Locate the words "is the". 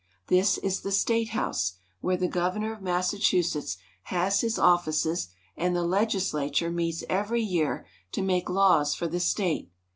0.57-0.91